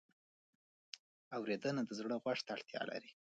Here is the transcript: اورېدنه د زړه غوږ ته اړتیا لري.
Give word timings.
اورېدنه 1.37 1.81
د 1.85 1.91
زړه 1.99 2.15
غوږ 2.21 2.39
ته 2.45 2.51
اړتیا 2.55 2.81
لري. 2.91 3.11